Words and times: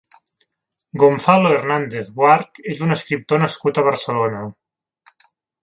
Gonzalo 1.03 1.51
Hernández 1.57 2.09
Guarch 2.17 2.63
és 2.77 2.83
un 2.87 2.97
escriptor 2.97 3.45
nascut 3.45 3.77
a 3.77 3.85
Barcelona. 3.91 4.43